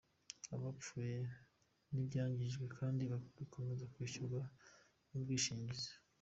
Abapfuye 0.55 1.19
n’ibyangijwe 1.93 2.65
kandi 2.77 3.03
bikomeza 3.39 3.85
kwishyurwa 3.93 4.41
n’ubwishingizi. 5.09 5.91